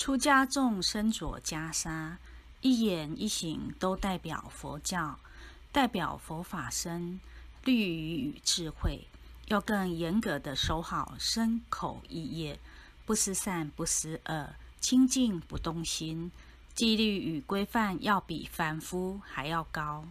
[0.00, 2.16] 出家众身着袈裟，
[2.62, 5.20] 一言一行都代表佛教，
[5.72, 7.20] 代表佛法身、
[7.64, 9.06] 律仪与智慧。
[9.48, 12.58] 要更严格地守好身口意业，
[13.04, 16.32] 不思善，不思恶，清净不动心，
[16.74, 20.06] 纪律与规范要比凡夫还要高。